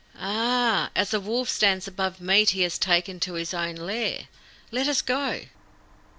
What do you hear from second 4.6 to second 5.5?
Let us go."